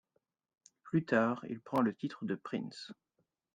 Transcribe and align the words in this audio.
Plus 0.81 1.05
tard, 1.05 1.45
il 1.47 1.59
prend 1.61 1.81
le 1.81 1.93
titre 1.93 2.25
de 2.25 2.33
Prinz. 2.33 2.91